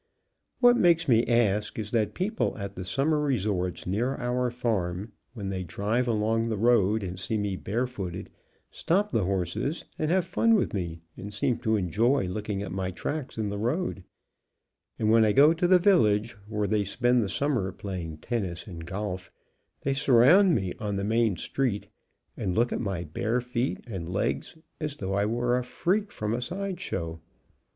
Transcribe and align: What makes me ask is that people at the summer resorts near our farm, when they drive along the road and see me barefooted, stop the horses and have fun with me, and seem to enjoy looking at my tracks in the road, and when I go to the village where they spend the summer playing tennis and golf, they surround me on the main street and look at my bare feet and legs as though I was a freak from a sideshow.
What 0.61 0.77
makes 0.77 1.07
me 1.07 1.27
ask 1.27 1.77
is 1.77 1.91
that 1.91 2.15
people 2.15 2.57
at 2.57 2.73
the 2.73 2.83
summer 2.83 3.19
resorts 3.19 3.85
near 3.85 4.15
our 4.15 4.49
farm, 4.49 5.11
when 5.35 5.49
they 5.49 5.63
drive 5.63 6.07
along 6.07 6.49
the 6.49 6.57
road 6.57 7.03
and 7.03 7.19
see 7.19 7.37
me 7.37 7.55
barefooted, 7.55 8.31
stop 8.71 9.11
the 9.11 9.25
horses 9.25 9.85
and 9.99 10.09
have 10.09 10.25
fun 10.25 10.55
with 10.55 10.73
me, 10.73 11.01
and 11.15 11.31
seem 11.31 11.59
to 11.59 11.75
enjoy 11.75 12.25
looking 12.27 12.63
at 12.63 12.71
my 12.71 12.89
tracks 12.89 13.37
in 13.37 13.49
the 13.49 13.59
road, 13.59 14.03
and 14.97 15.11
when 15.11 15.23
I 15.23 15.33
go 15.33 15.53
to 15.53 15.67
the 15.67 15.77
village 15.77 16.31
where 16.47 16.65
they 16.65 16.83
spend 16.83 17.21
the 17.21 17.29
summer 17.29 17.71
playing 17.71 18.17
tennis 18.17 18.65
and 18.65 18.83
golf, 18.83 19.31
they 19.81 19.93
surround 19.93 20.55
me 20.55 20.73
on 20.79 20.95
the 20.95 21.03
main 21.03 21.37
street 21.37 21.89
and 22.35 22.55
look 22.55 22.73
at 22.73 22.81
my 22.81 23.03
bare 23.03 23.39
feet 23.39 23.81
and 23.85 24.09
legs 24.09 24.57
as 24.79 24.97
though 24.97 25.13
I 25.13 25.25
was 25.27 25.59
a 25.59 25.61
freak 25.69 26.11
from 26.11 26.33
a 26.33 26.41
sideshow. 26.41 27.21